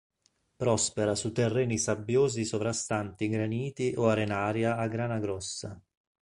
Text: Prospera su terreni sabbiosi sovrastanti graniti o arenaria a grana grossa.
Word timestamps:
Prospera 0.61 1.13
su 1.15 1.31
terreni 1.31 1.77
sabbiosi 1.77 2.43
sovrastanti 2.43 3.27
graniti 3.29 3.93
o 3.95 4.07
arenaria 4.07 4.77
a 4.77 4.87
grana 4.87 5.19
grossa. 5.19 5.79